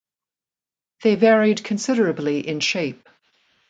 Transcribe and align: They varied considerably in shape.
They 1.03 1.13
varied 1.13 1.63
considerably 1.63 2.39
in 2.47 2.59
shape. 2.59 3.07